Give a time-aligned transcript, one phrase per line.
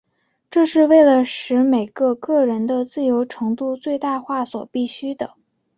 [0.49, 5.35] 这是为了使每个个人的自由程度最大化所必需的。